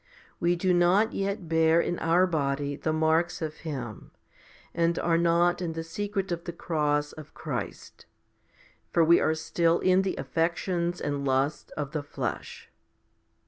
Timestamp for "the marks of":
2.75-3.57